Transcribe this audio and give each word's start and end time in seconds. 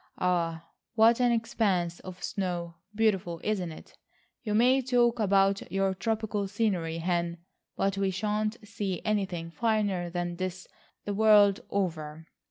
Ah, 0.17 0.67
what 0.95 1.19
an 1.21 1.31
expanse 1.31 1.99
of 1.99 2.23
snow. 2.23 2.73
Beautiful, 2.95 3.39
isn't 3.43 3.71
it? 3.71 3.99
You 4.41 4.55
may 4.55 4.81
talk 4.81 5.19
about 5.19 5.71
your 5.71 5.93
tropical 5.93 6.47
scenery, 6.47 6.97
Hen, 6.97 7.37
but 7.77 7.99
we 7.99 8.09
shan't 8.09 8.57
see 8.67 9.03
anything 9.05 9.51
finer 9.51 10.09
than 10.09 10.37
this 10.37 10.65
the 11.05 11.13
world 11.13 11.59
over. 11.69 12.25